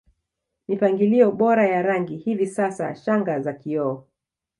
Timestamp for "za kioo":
3.39-4.05